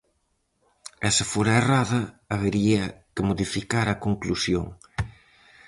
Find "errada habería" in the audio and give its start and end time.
1.61-2.83